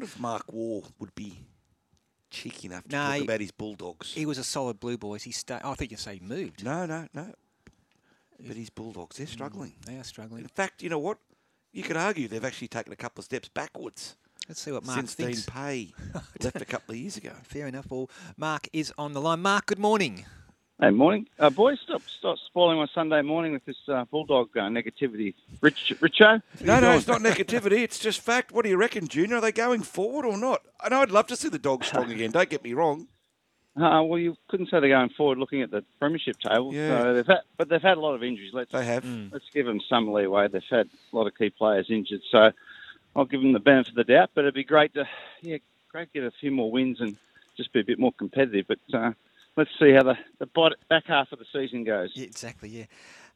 [0.00, 1.34] What if Mark Waugh would be
[2.30, 4.14] cheeky enough to No, talk he- about his Bulldogs?
[4.14, 5.24] He was a solid blue boys.
[5.24, 6.64] He sta- oh, I think you say he moved.
[6.64, 7.34] no, no, no.
[8.38, 9.74] But his Bulldogs, they're mm, struggling.
[9.84, 10.40] They are struggling.
[10.40, 11.18] In fact, you know what?
[11.74, 14.16] You could argue they've actually taken a couple of steps backwards
[14.48, 15.44] Let's see what Mark since Dean thinks.
[15.44, 15.92] Pay
[16.42, 17.32] left a couple of years ago.
[17.42, 17.90] Fair enough.
[17.90, 18.08] Well,
[18.38, 19.42] Mark is on the line.
[19.42, 20.24] Mark, good morning.
[20.80, 21.26] Hey, morning.
[21.38, 25.34] Uh, boys, stop, stop spoiling my Sunday morning with this uh, Bulldog uh, negativity.
[25.60, 26.40] Rich, Richo?
[26.62, 27.82] No, no, it's not negativity.
[27.82, 28.50] It's just fact.
[28.50, 29.36] What do you reckon, Junior?
[29.36, 30.62] Are they going forward or not?
[30.80, 32.30] I know I'd love to see the dogs strong again.
[32.30, 33.08] Don't get me wrong.
[33.76, 36.72] Uh, well, you couldn't say they're going forward looking at the premiership table.
[36.72, 37.02] Yeah.
[37.02, 38.52] So they've had, but they've had a lot of injuries.
[38.54, 39.04] Let's, They have.
[39.32, 40.48] let's give them some leeway.
[40.48, 42.22] They've had a lot of key players injured.
[42.30, 42.52] So
[43.14, 44.30] I'll give them the benefit of the doubt.
[44.34, 45.06] But it'd be great to,
[45.42, 45.58] yeah,
[45.92, 47.18] great to get a few more wins and
[47.58, 48.64] just be a bit more competitive.
[48.66, 49.12] But uh,
[49.56, 50.46] let's see how the, the
[50.88, 52.10] back half of the season goes.
[52.14, 52.68] Yeah, exactly.
[52.68, 52.84] Yeah.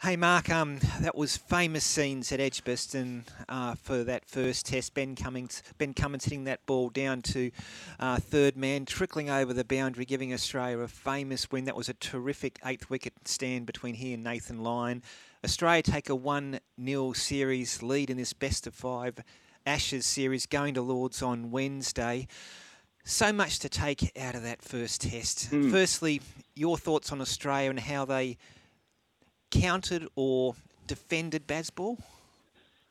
[0.02, 0.50] Hey, Mark.
[0.50, 4.92] Um, that was famous scenes at Edgbaston uh, for that first test.
[4.92, 7.50] Ben Cummins, Ben Cummins hitting that ball down to
[8.00, 11.64] uh, third man, trickling over the boundary, giving Australia a famous win.
[11.64, 15.02] That was a terrific eighth wicket stand between he and Nathan Lyon.
[15.44, 19.22] Australia take a one 0 series lead in this best of five
[19.66, 22.26] Ashes series, going to Lords on Wednesday.
[23.04, 25.50] So much to take out of that first test.
[25.50, 26.22] Firstly,
[26.54, 28.38] your thoughts on Australia and how they
[29.50, 30.54] countered or
[30.86, 31.98] defended Bazball?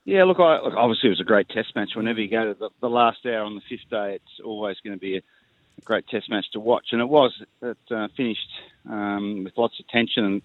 [0.05, 1.91] Yeah, look, I, look, obviously it was a great test match.
[1.95, 4.95] Whenever you go to the, the last hour on the fifth day, it's always going
[4.95, 6.87] to be a, a great test match to watch.
[6.91, 7.31] And it was.
[7.61, 8.49] It uh, finished
[8.89, 10.41] um, with lots of tension and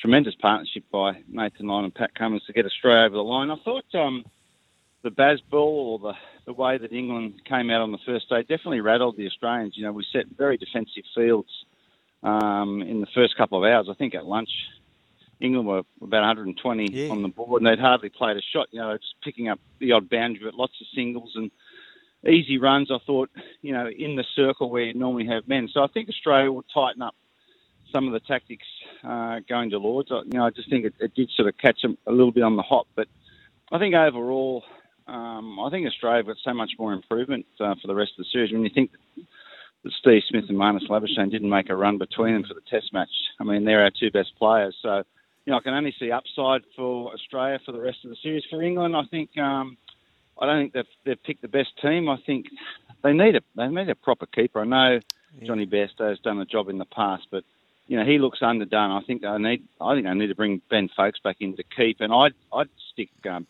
[0.00, 3.50] tremendous partnership by Nathan Lyon and Pat Cummins to get Australia over the line.
[3.50, 4.24] I thought um,
[5.06, 6.12] the Bazball or the,
[6.46, 9.74] the way that England came out on the first day definitely rattled the Australians.
[9.76, 11.48] You know, we set very defensive fields
[12.24, 13.86] um, in the first couple of hours.
[13.88, 14.50] I think at lunch,
[15.40, 17.10] England were about 120 Yeah.
[17.12, 18.66] on the board, and they'd hardly played a shot.
[18.72, 21.52] You know, just picking up the odd boundary, but lots of singles and
[22.28, 22.90] easy runs.
[22.90, 23.30] I thought,
[23.62, 25.68] you know, in the circle where you normally have men.
[25.72, 27.14] So I think Australia will tighten up
[27.92, 28.66] some of the tactics
[29.04, 30.10] uh, going to Lords.
[30.10, 32.32] I- You know, I just think it, it did sort of catch them a little
[32.32, 33.06] bit on the hop, but
[33.70, 34.64] I think overall,
[35.06, 38.24] um, I think Australia have got so much more improvement uh, for the rest of
[38.24, 38.52] the series.
[38.52, 38.90] When you think
[39.84, 42.92] that Steve Smith and Marnus Labuschagne didn't make a run between them for the Test
[42.92, 44.76] match, I mean, they're our two best players.
[44.82, 45.04] So,
[45.44, 48.44] you know, I can only see upside for Australia for the rest of the series.
[48.50, 49.76] For England, I think um,
[50.40, 52.08] I don't think they've they've picked the best team.
[52.08, 52.46] I think
[53.02, 54.60] they need a they need a proper keeper.
[54.60, 55.00] I know
[55.44, 57.44] Johnny Bairstow has done a job in the past, but
[57.86, 58.90] you know he looks underdone.
[58.90, 61.62] I think I need I think I need to bring Ben Foakes back in to
[61.76, 63.46] keep, and I'd I'd stick um,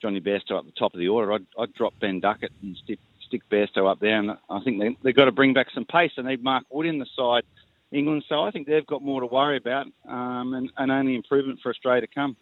[0.00, 1.32] Johnny Bairstow at the top of the order.
[1.32, 4.96] I'd, I'd drop Ben Duckett and stick stick Bairstow up there, and I think they
[5.02, 6.12] they've got to bring back some pace.
[6.16, 7.42] And They need Mark Wood in the side.
[7.92, 11.60] England, so I think they've got more to worry about, um, and, and only improvement
[11.62, 12.36] for Australia to come.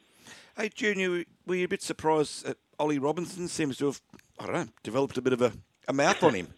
[0.56, 4.00] Hey, Junior, were you a bit surprised that Ollie Robinson seems to have,
[4.40, 5.52] I don't know, developed a bit of a,
[5.86, 6.48] a mouth on him?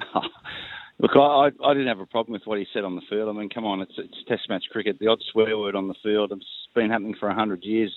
[0.98, 3.28] Look, I, I didn't have a problem with what he said on the field.
[3.28, 4.98] I mean, come on, it's, it's Test match cricket.
[4.98, 6.40] The odd swear word on the field has
[6.74, 7.92] been happening for hundred years.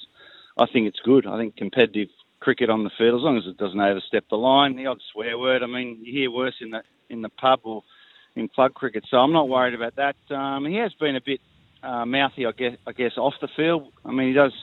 [0.57, 1.27] I think it's good.
[1.27, 2.09] I think competitive
[2.39, 5.37] cricket on the field, as long as it doesn't overstep the line, the odd swear
[5.37, 5.63] word.
[5.63, 7.83] I mean, you hear worse in the in the pub or
[8.35, 10.35] in club cricket, so I'm not worried about that.
[10.35, 11.41] Um, he has been a bit
[11.81, 13.91] uh, mouthy, I guess, I guess, off the field.
[14.05, 14.53] I mean, he does.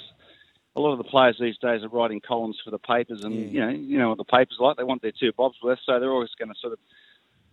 [0.77, 3.61] A lot of the players these days are writing columns for the papers, and you
[3.61, 4.77] know, you know what the papers are like.
[4.77, 6.81] They want their two bobs worth, so they're always going to sort of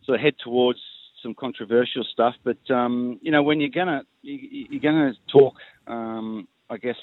[0.03, 0.80] sort of head towards
[1.22, 2.34] some controversial stuff.
[2.44, 5.53] But um, you know, when you're gonna you, you're gonna talk,
[5.86, 6.98] um, I guess,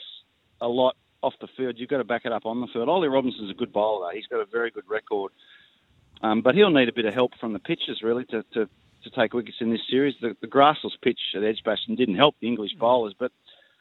[0.61, 2.89] a lot off the field, you've got to back it up on the field.
[2.89, 4.13] Ollie Robinson's a good bowler.
[4.13, 5.33] He's got a very good record,
[6.23, 8.45] um, but he'll need a bit of help from the pitches really to.
[8.55, 8.69] to
[9.05, 12.49] to take wickets in this series, the, the grassless pitch at Edgbaston didn't help the
[12.49, 13.31] English bowlers, but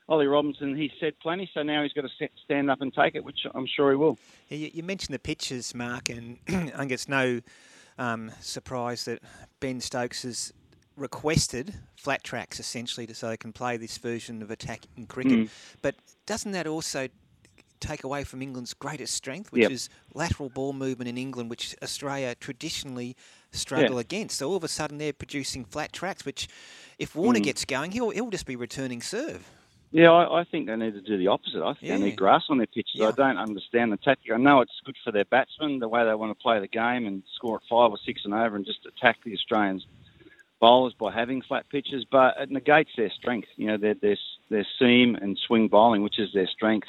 [0.09, 3.16] Ollie Robinson, he said plenty, so now he's got to set, stand up and take
[3.16, 4.18] it, which I'm sure he will.
[4.48, 7.42] You, you mentioned the pitches, Mark, and I think it's no
[7.98, 9.22] um, surprise that
[9.59, 10.54] Ben Stokes has
[10.96, 15.40] requested flat tracks essentially to, so they can play this version of attacking cricket.
[15.40, 15.50] Mm.
[15.81, 17.09] But doesn't that also
[17.79, 19.71] take away from England's greatest strength, which Yep.
[19.71, 23.15] is lateral ball movement in England, which Australia traditionally
[23.51, 24.01] struggle Yeah.
[24.01, 24.38] against?
[24.38, 26.47] So all of a sudden they're producing flat tracks, which
[27.00, 27.44] if Warner Mm.
[27.44, 29.47] gets going, he'll, he'll just be returning serve.
[29.91, 31.63] Yeah, I, I think they need to do the opposite.
[31.63, 31.97] I think Yeah.
[31.97, 32.95] they need grass on their pitches.
[32.95, 33.07] Yeah.
[33.07, 34.31] I don't understand the tactic.
[34.31, 37.06] I know it's good for their batsmen, the way they want to play the game
[37.07, 39.85] and score at five or six and over and just attack the Australians
[40.59, 43.47] bowlers by having flat pitches, but it negates their strength.
[43.57, 44.18] You know, their their,
[44.50, 46.88] their seam and swing bowling, which is their strength.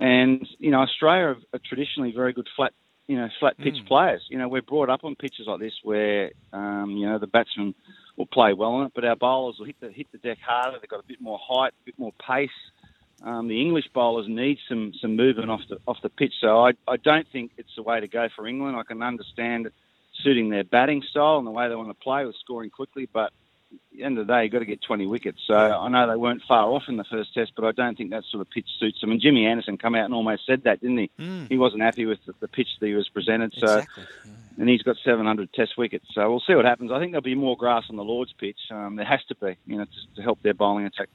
[0.00, 2.72] And you know, Australia are, are traditionally very good flat,
[3.06, 3.86] you know, flat pitch Mm.
[3.86, 4.22] players.
[4.28, 7.74] You know, we're brought up on pitches like this where um, you know the batsmen
[8.16, 10.78] will play well on it, but our bowlers will hit the hit the deck harder.
[10.80, 12.50] They've got a bit more height, a bit more pace.
[13.22, 16.34] Um, the English bowlers need some some movement off the off the pitch.
[16.40, 18.76] So I I don't think it's the way to go for England.
[18.76, 19.70] I can understand
[20.22, 23.08] suiting their batting style and the way they want to play with scoring quickly.
[23.12, 23.32] But
[24.00, 25.38] end of the day, you've got to get 20 wickets.
[25.46, 28.10] So I know they weren't far off in the first test, but I don't think
[28.10, 29.10] that sort of pitch suits them.
[29.10, 31.10] And Jimmy Anderson come out and almost said that, didn't he?
[31.18, 31.48] Mm.
[31.48, 33.52] He wasn't happy with the, pitch that he was presented.
[33.56, 34.04] So, Exactly.
[34.58, 36.06] and he's got 700 test wickets.
[36.12, 36.92] So we'll see what happens.
[36.92, 38.58] I think there'll be more grass on the Lord's pitch.
[38.70, 41.08] Um, there has to be, you know, to, to help their bowling attack.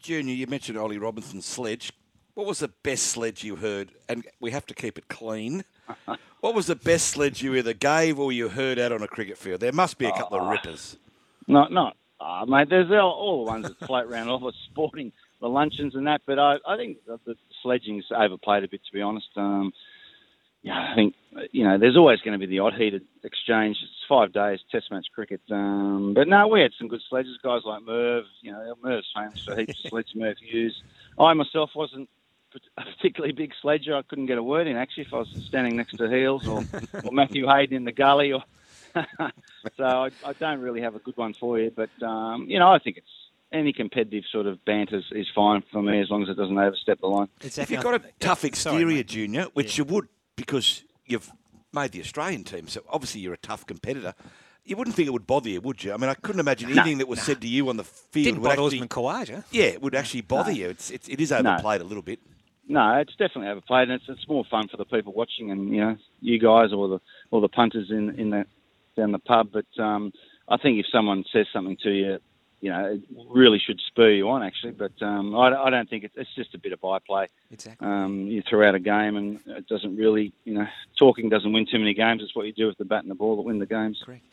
[0.00, 1.92] Junior, you mentioned Ollie Robinson's sledge.
[2.34, 3.92] What was the best sledge you heard?
[4.08, 5.64] And we have to keep it clean.
[6.40, 9.38] what was the best sledge you either gave or you heard out on a cricket
[9.38, 9.60] field?
[9.60, 10.96] There must be a couple of rippers.
[11.52, 12.68] Not, not, uh, mate.
[12.68, 16.22] There's all, all the ones that float around, all the sporting, the luncheons and that.
[16.26, 19.28] But I, I think that the sledging's overplayed a bit, to be honest.
[19.36, 19.72] Um,
[20.62, 21.14] yeah, I think
[21.50, 23.78] you know there's always going to be the odd heated exchange.
[23.82, 27.36] It's five days Test match cricket, um, but no, we had some good sledges.
[27.42, 30.80] Guys like Merv, you know, Merv's famous for heaps of sledges Merv Hughes.
[31.18, 32.08] I myself wasn't
[32.78, 33.96] a particularly big sledger.
[33.96, 36.62] I couldn't get a word in actually if I was standing next to Heals or,
[37.04, 38.44] or Matthew Hayden in the gully or
[39.76, 42.68] so I, I don't really have a good one for you, but um, you know
[42.72, 43.06] I think it's
[43.52, 46.58] any competitive sort of banter is, is fine for me as long as it doesn't
[46.58, 47.28] overstep the line.
[47.40, 49.06] If you've got a tough exterior, mate.
[49.08, 51.30] Junior, which you would because you've
[51.72, 54.14] made the Australian team, so obviously you're a tough competitor.
[54.64, 55.92] You wouldn't think it would bother you, would you?
[55.92, 58.40] I mean, I couldn't imagine anything that was said to you on the field Didn't
[58.42, 59.44] would bother actually, Usman Khawaja.
[59.50, 60.68] yeah, it would actually bother you.
[60.68, 62.20] It's, it's it is overplayed a little bit.
[62.68, 65.80] No, it's definitely overplayed, and it's, it's more fun for the people watching, and you
[65.80, 67.00] know, you guys or the
[67.32, 68.46] or the punters in in the
[68.96, 69.50] down the pub.
[69.52, 70.12] But um,
[70.48, 72.18] I think if someone says something to you,
[72.60, 74.72] you know, it really should spur you on actually.
[74.72, 77.26] But um, I, I don't think it's, it's just a bit of byplay.
[77.50, 77.86] Exactly.
[77.86, 80.66] Um, you throw out a game, and it doesn't really, you know,
[80.98, 82.22] talking doesn't win too many games.
[82.22, 84.00] It's what you do with the bat and the ball that win the games.
[84.04, 84.24] Correct.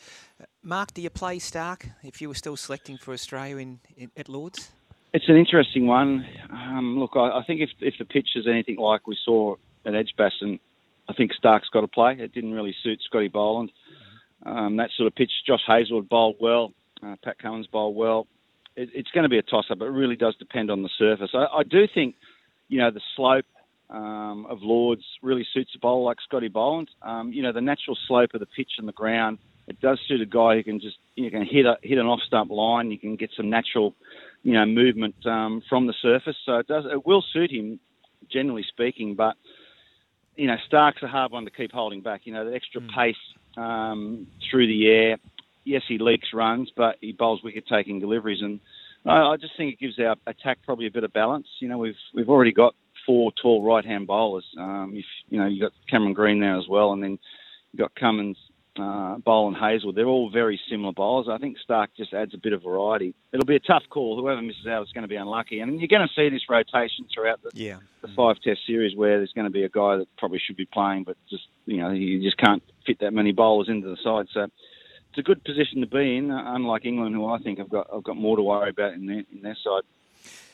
[0.63, 4.29] Mark, do you play Stark if you were still selecting for Australia in, in at
[4.29, 4.71] Lords?
[5.11, 6.25] It's an interesting one.
[6.51, 9.95] Um, look, I, I think if if the pitch is anything like we saw at
[9.95, 10.59] Edgbaston,
[11.07, 12.13] I think Stark's got to play.
[12.13, 13.71] It didn't really suit Scotty Boland.
[14.45, 18.27] Um, that sort of pitch, Josh Hazlewood bowled well, uh, Pat Cummins bowled well.
[18.75, 19.79] It, it's going to be a toss-up.
[19.79, 21.31] But it really does depend on the surface.
[21.33, 22.15] I, I do think,
[22.67, 23.45] you know, the slope
[23.89, 26.89] um, of Lords really suits a bowler like Scotty Boland.
[27.01, 30.21] Um, you know, the natural slope of the pitch and the ground, it does suit
[30.21, 32.91] a guy who can just, you can hit a, hit an off-stump line.
[32.91, 33.95] You can get some natural,
[34.43, 36.37] you know, movement um, from the surface.
[36.45, 37.79] So it does, it will suit him,
[38.31, 39.15] generally speaking.
[39.15, 39.35] But
[40.35, 42.21] you know, Stark's a hard one to keep holding back.
[42.23, 43.15] You know, the extra pace
[43.57, 45.17] um, through the air.
[45.65, 48.59] Yes, he leaks runs, but he bowls wicket-taking deliveries, and
[49.05, 51.47] I, I just think it gives our attack probably a bit of balance.
[51.59, 52.75] You know, we've we've already got
[53.05, 54.45] four tall right-hand bowlers.
[54.57, 57.19] Um, if you know, you got Cameron Green there as well, and then
[57.71, 58.37] you got Cummins,
[58.81, 59.93] uh, Bowl, and Hazel.
[59.93, 61.27] They're all very similar bowlers.
[61.29, 63.13] I think Stark just adds a bit of variety.
[63.33, 64.19] It'll be a tough call.
[64.19, 67.05] Whoever misses out is going to be unlucky, and you're going to see this rotation
[67.13, 67.77] throughout the Yeah.
[68.01, 70.65] the five test series where there's going to be a guy that probably should be
[70.65, 74.27] playing, but just you know you just can't fit that many bowlers into the side.
[74.33, 77.69] So it's a good position to be in, uh, unlike England, who I think have
[77.69, 79.83] got have got more to worry about in their in their side.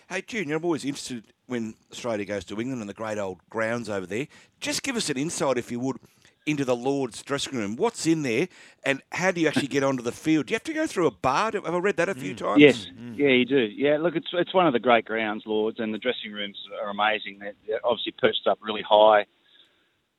[0.08, 3.90] Hey, Junior, I'm always interested when Australia goes to England and the great old grounds
[3.90, 4.28] over there.
[4.60, 5.98] Just give us an insight, if you would,
[6.46, 7.76] into the Lord's dressing room.
[7.76, 8.48] What's in there,
[8.84, 10.46] and how do you actually get onto the field?
[10.46, 11.52] Do you have to go through a bar?
[11.54, 12.62] Have I read that a few times?
[12.62, 13.58] Yes, yeah, you do.
[13.58, 16.90] Yeah, look, it's it's one of the great grounds, Lords, and the dressing rooms are
[16.90, 17.40] amazing.
[17.40, 19.26] They're, they're obviously perched up really high,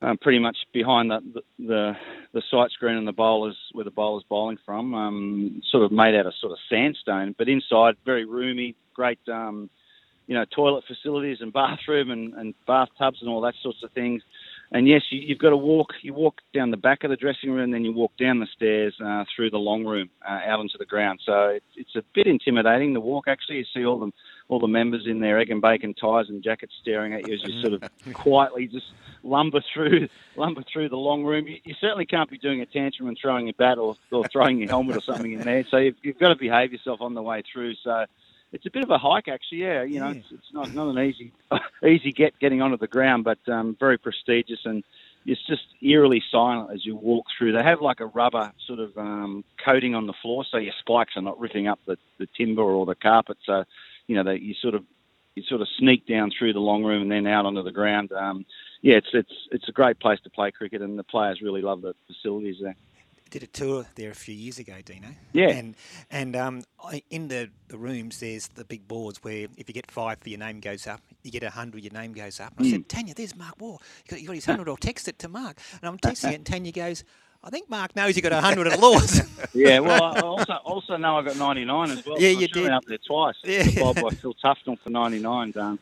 [0.03, 1.93] um, pretty much behind the, the
[2.33, 4.95] the sight screen and the bowlers where the bowlers bowling from.
[4.95, 9.21] Um, sort of made out of sort of sandstone, but inside very roomy, great.
[9.29, 9.71] Um,
[10.27, 14.23] you know, toilet facilities and bathroom and, and bathtubs and all that sorts of things.
[14.73, 15.91] And yes, you, you've got to walk.
[16.03, 18.95] You walk down the back of the dressing room, then you walk down the stairs
[19.05, 21.21] uh, through the long room uh, out into the ground.
[21.25, 22.93] So it's, it's a bit intimidating.
[22.93, 24.13] The walk actually, you see all the
[24.49, 27.41] all the members in their egg and bacon ties and jackets staring at you as
[27.43, 27.83] you sort of
[28.15, 28.87] quietly just
[29.25, 31.47] lumber through lumber through the long room.
[31.47, 34.59] You, you certainly can't be doing a tantrum and throwing your bat or, or throwing
[34.59, 35.65] your helmet or something in there.
[35.71, 37.75] So you've, you've got to behave yourself on the way through.
[37.83, 38.07] So
[38.53, 39.59] it's a bit of a hike, actually.
[39.59, 40.19] Yeah, you know, Yeah.
[40.19, 41.33] it's, it's not not an easy
[41.85, 44.83] easy get getting onto the ground, but um, very prestigious and
[45.27, 47.53] it's just eerily silent as you walk through.
[47.53, 51.15] They have like a rubber sort of um, coating on the floor, so your spikes
[51.17, 53.37] are not ripping up the, the timber or the carpet.
[53.45, 53.65] So,
[54.07, 54.85] you know, they, you sort of
[55.35, 58.13] you sort of sneak down through the long room and then out onto the ground.
[58.13, 58.47] Um,
[58.83, 61.83] yeah, it's it's it's a great place to play cricket, and the players really love
[61.83, 62.77] the facilities there.
[63.31, 65.09] Did a tour there a few years ago, Dino.
[65.33, 65.49] Yeah.
[65.49, 65.75] And
[66.11, 66.63] and um,
[67.11, 70.39] in the, the rooms, there's the big boards where if you get five, for your
[70.39, 71.01] name goes up.
[71.23, 72.55] You get a hundred, your name goes up.
[72.57, 73.79] And I said, Tanya, there's Mark Waugh.
[74.05, 74.69] You got, you got his hundred.
[74.69, 75.59] I'll text it to Mark.
[75.81, 77.05] And I'm texting it, and Tanya goes,
[77.43, 79.23] I think Mark knows you got a hundred at Lords.
[79.55, 82.21] Yeah, well, I also also know I got 99 as well.
[82.21, 82.71] Yeah, you did.
[82.71, 83.37] up there twice.
[83.45, 83.69] Yeah.
[83.77, 85.53] Bowled by Phil Tufnell for 99.
[85.57, 85.81] Um, I think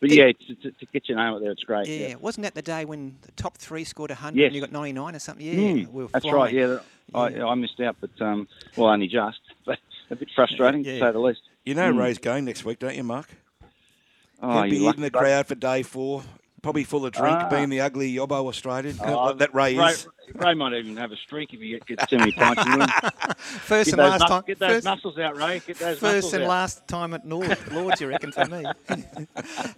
[0.00, 1.86] but did- yeah, to, to, to get your name out there, it's great.
[1.88, 4.46] yeah, Yeah, wasn't that the day when the top three scored 100 Yes.
[4.48, 5.46] and you got 99 or something?
[5.46, 6.36] Yeah, Mm, we were that's flying.
[6.36, 6.54] right.
[6.54, 6.78] Yeah,
[7.14, 7.46] I, Yeah.
[7.46, 9.78] I missed out, but um, well, only just, but
[10.10, 10.94] a bit frustrating Yeah.
[10.94, 11.40] to say the least.
[11.64, 11.98] You know Mm.
[11.98, 13.28] Ray's going next week, don't you, Mark?
[14.40, 16.22] Oh, He'll be in the crowd for day four,
[16.62, 17.48] probably full of drink, Ah.
[17.48, 20.08] being the ugly yobbo Australian Oh, that Ray is.
[20.34, 22.88] Ray might even have a streak if you get, get too many pints in him.
[23.38, 24.42] First Get and last mus- time.
[24.46, 25.62] get those First, muscles out, Ray.
[25.66, 26.48] Get those first and out.
[26.48, 28.64] last time at Nord, Lords, you reckon, for me.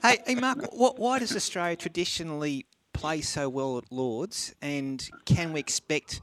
[0.03, 5.53] hey, hey, Mark, wh why does Australia traditionally play so well at Lords, and can
[5.53, 6.21] we expect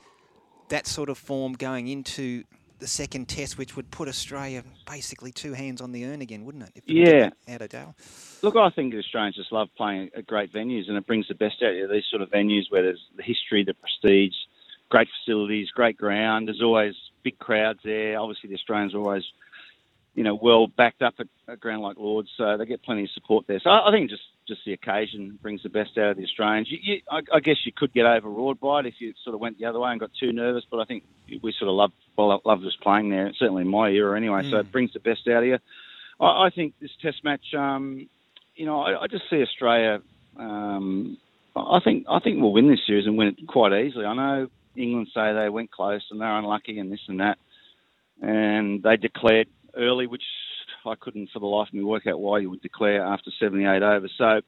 [0.69, 2.43] that sort of form going into
[2.79, 6.63] the second test, which would put Australia basically two hands on the urn again, wouldn't
[6.63, 6.71] it?
[6.75, 7.29] If Yeah.
[7.47, 7.95] Out of Dale.
[8.41, 11.61] Look, I think Australians just love playing at great venues, and it brings the best
[11.63, 11.87] out of you.
[11.87, 14.35] These sort of venues where there's the history, the prestige,
[14.89, 16.47] great facilities, great ground.
[16.47, 18.19] There's always big crowds there.
[18.19, 19.25] Obviously, the Australians are always,
[20.13, 23.11] you know, well backed up at a ground like Lords, so they get plenty of
[23.11, 23.59] support there.
[23.59, 26.71] So I, I think just just the occasion brings the best out of the Australians.
[26.71, 29.41] You, you, I, I guess you could get overawed by it if you sort of
[29.41, 31.03] went the other way and got too nervous, but I think
[31.41, 33.31] we sort of love well, love just playing there.
[33.37, 34.49] Certainly in my era, anyway.
[34.49, 35.59] So it brings the best out of you.
[36.19, 37.53] I, I think this Test match.
[37.53, 38.07] Um,
[38.55, 40.01] you know, I, I just see Australia.
[40.37, 41.17] Um,
[41.55, 44.05] I think I think we'll win this series and win it quite easily.
[44.05, 47.37] I know England say they went close and they're unlucky and this and that,
[48.21, 50.23] and they declared early, which
[50.87, 53.81] I couldn't for the life of me work out why you would declare after 78
[53.83, 54.13] overs.
[54.17, 54.41] So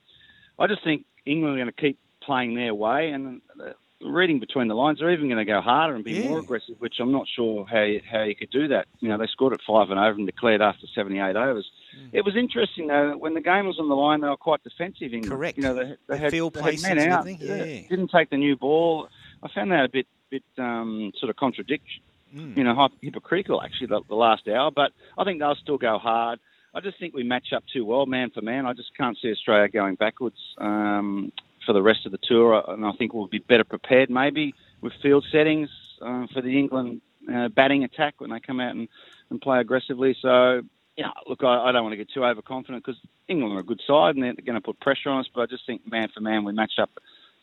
[0.57, 4.67] I just think England are going to keep playing their way, and uh, reading between
[4.67, 6.29] the lines, they're even going to go harder and be Yeah.
[6.29, 8.87] more aggressive, which I'm not sure how you, how you could do that.
[8.99, 11.69] You know, they scored at five and over and declared after 78 overs.
[11.97, 12.09] Mm.
[12.13, 15.13] It was interesting though when the game was on the line, they were quite defensive.
[15.13, 15.29] England.
[15.29, 15.57] Correct.
[15.57, 17.25] You know, they, they had, feel they had men out.
[17.25, 17.55] Yeah.
[17.65, 17.81] yeah.
[17.89, 19.09] Didn't take the new ball.
[19.43, 22.03] I found that a bit bit um, sort of contradiction.
[22.35, 22.57] Mm.
[22.57, 24.71] You know, hypocritical actually the, the last hour.
[24.71, 26.39] But I think they'll still go hard.
[26.73, 28.65] I just think we match up too well, man for man.
[28.65, 31.31] I just can't see Australia going backwards um,
[31.65, 34.93] for the rest of the tour, and I think we'll be better prepared maybe with
[35.01, 35.69] field settings
[36.01, 37.01] uh, for the England
[37.33, 38.87] uh, batting attack when they come out and,
[39.29, 40.15] and play aggressively.
[40.21, 40.61] So,
[40.95, 43.81] yeah, look, I, I don't want to get too overconfident because England are a good
[43.85, 46.21] side and they're going to put pressure on us, but I just think man for
[46.21, 46.91] man we match up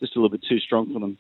[0.01, 1.19] just a little bit too strong for them.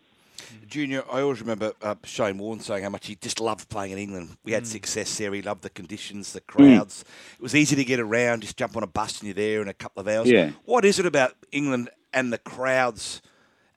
[0.67, 3.99] Junior, I always remember uh, Shane Warne saying how much he just loved playing in
[3.99, 4.37] England.
[4.45, 5.33] We had success there.
[5.33, 7.05] He loved the conditions, the crowds.
[7.35, 8.43] It was easy to get around.
[8.43, 10.29] Just jump on a bus and you're there in a couple of hours.
[10.29, 10.51] Yeah.
[10.65, 13.23] What is it about England and the crowds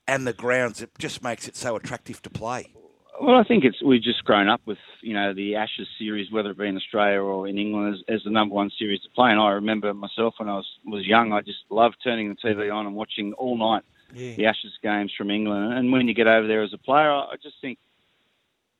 [0.07, 2.73] and the grounds that just makes it so attractive to play?
[3.21, 6.51] Well, I think it's we've just grown up with you know the Ashes series, whether
[6.51, 9.29] it be in Australia or in England, as, as the number one series to play.
[9.31, 12.73] And I remember myself when I was was young, I just loved turning the TV
[12.73, 14.35] on and watching all night Yeah.
[14.35, 15.73] the Ashes games from England.
[15.73, 17.77] And when you get over there as a player, I just think,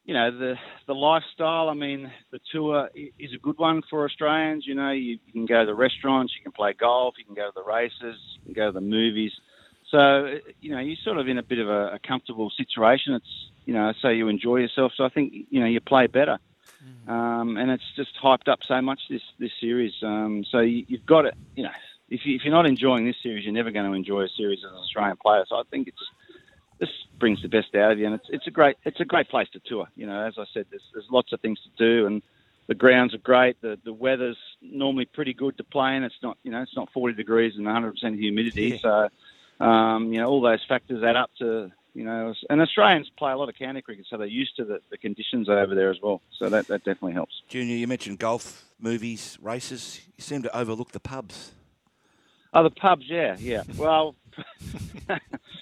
[0.06, 0.56] you know, the
[0.88, 1.70] the lifestyle.
[1.70, 4.66] I mean, the tour is a good one for Australians.
[4.66, 7.36] You know, you, you can go to the restaurants, you can play golf, you can
[7.36, 9.34] go to the races, you can go to the movies.
[9.92, 13.14] So, you know, you're sort of in a bit of a, a comfortable situation.
[13.14, 14.94] It's, you know, so you enjoy yourself.
[14.96, 16.38] So I think, you know, you play better.
[17.08, 19.94] Um, and it's just hyped up so much this this series.
[20.02, 21.34] Um, so you, you've got it.
[21.56, 21.72] You know,
[22.10, 24.60] if, you, if you're not enjoying this series, you're never going to enjoy a series
[24.66, 25.46] as an Australian player.
[25.48, 25.98] So I think it's
[26.80, 26.90] this
[27.20, 29.50] brings the best out of you, and it's it's a great it's a great place
[29.54, 29.88] to tour.
[29.96, 32.22] You know, as I said, there's there's lots of things to do, and
[32.68, 33.62] the grounds are great.
[33.62, 36.04] The the weather's normally pretty good to play in.
[36.04, 38.78] It's not you know it's not 40 degrees and 100 percent humidity.
[38.78, 39.10] So
[39.60, 43.36] um, you know all those factors add up to you know, and Australians play a
[43.36, 46.22] lot of county cricket, so they're used to the, the conditions over there as well.
[46.38, 47.42] So that, that definitely helps.
[47.48, 50.00] Junior, you mentioned golf, movies, races.
[50.16, 51.52] You seem to overlook the pubs.
[52.54, 53.64] Oh, the pubs, yeah, yeah.
[53.78, 54.16] Well,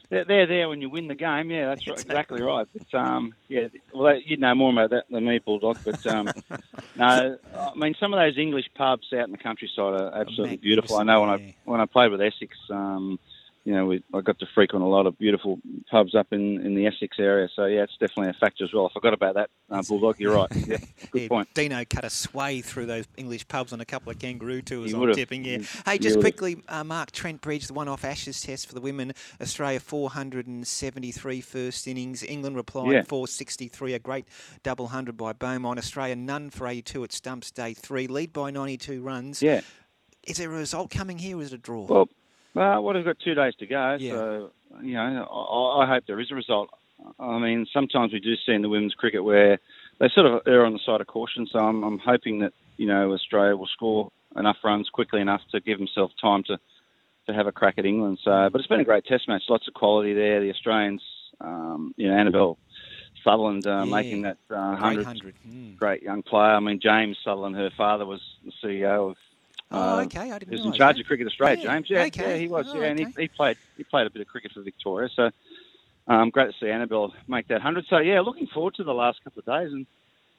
[0.09, 1.51] they're, they're there when you win the game.
[1.51, 2.67] Yeah, that's right, exactly right.
[2.73, 5.77] But um, yeah, well, you'd know more about that than me, Bulldog.
[5.83, 6.29] But um,
[6.95, 10.97] no, I mean some of those English pubs out in the countryside are absolutely beautiful.
[10.97, 13.19] I know when I when I played with Essex, um,
[13.67, 15.59] you know, we, I got to frequent a lot of beautiful
[15.91, 17.49] pubs up in, in the Essex area.
[17.53, 18.85] So yeah, it's definitely a factor as well.
[18.89, 20.21] I forgot about that, uh, Bulldog.
[20.21, 20.47] You're right.
[20.55, 20.77] Yeah,
[21.11, 21.53] good Yeah, point.
[21.53, 24.93] Dino cut a sway through those English pubs on a couple of kangaroo tours.
[24.93, 25.43] I'm tipping.
[25.43, 25.57] Yeah.
[25.85, 29.11] Hey, just quickly, uh, Mark Trent Bridge, the one-off Ashes test for the women.
[29.41, 32.23] Australia 473 first innings.
[32.23, 33.03] England replied Yeah.
[33.03, 33.95] 463.
[33.95, 34.29] A great
[34.63, 35.77] double hundred by Beaumont.
[35.77, 38.07] Australia none for 82 at stumps day three.
[38.07, 39.41] Lead by 92 runs.
[39.41, 39.59] Yeah.
[40.25, 41.37] Is there a result coming here?
[41.37, 41.85] or is it a draw?
[41.85, 42.07] Well,
[42.53, 44.11] well, well, we've got two days to go, Yeah.
[44.11, 44.51] so
[44.81, 46.69] you know, I, I hope there is a result.
[47.19, 49.59] I mean, sometimes we do see in the women's cricket where
[49.99, 51.47] they sort of err on the side of caution.
[51.51, 55.59] So I'm, I'm hoping that you know Australia will score enough runs quickly enough to
[55.59, 56.57] give themselves time to
[57.27, 58.19] to have a crack at England.
[58.23, 59.43] So, but it's been a great Test match.
[59.49, 60.39] Lots of quality there.
[60.39, 61.01] The Australians,
[61.41, 62.57] um, you know, Annabelle
[63.23, 63.83] Sutherland uh, Yeah.
[63.85, 65.35] making that uh, great hundred hundred.
[65.47, 65.75] Mm.
[65.77, 66.53] great young player.
[66.55, 69.17] I mean, James Sutherland, her father was the CEO of
[69.71, 70.31] Oh, Uh, okay.
[70.31, 71.01] I didn't He was in charge that.
[71.01, 71.89] of Cricket Australia, Yeah, James.
[71.89, 72.31] Yeah, okay.
[72.31, 72.67] yeah, he was.
[72.69, 73.11] Oh, yeah, and okay.
[73.15, 75.09] he, he played he played a bit of cricket for Victoria.
[75.15, 75.29] So
[76.07, 77.85] um, great to see Annabelle make that hundred.
[77.89, 79.85] So yeah, looking forward to the last couple of days, and,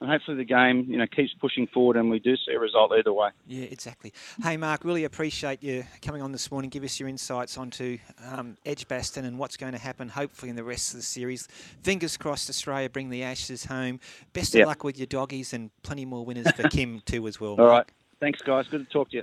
[0.01, 2.91] and hopefully the game you know keeps pushing forward, and we do see a result
[2.97, 3.29] either way.
[3.45, 4.13] Yeah, exactly.
[4.41, 6.71] Hey, Mark, really appreciate you coming on this morning.
[6.71, 7.99] Give us your insights onto
[8.31, 11.47] um, Edgbaston and what's going to happen, hopefully, in the rest of the series.
[11.83, 13.99] Fingers crossed, Australia bring the Ashes home.
[14.33, 14.67] Best of Yep.
[14.67, 17.51] luck with your doggies and plenty more winners for Kim, too, as well.
[17.51, 17.69] All Mark.
[17.69, 17.87] right,
[18.19, 18.67] thanks guys.
[18.67, 19.17] Good to talk to you.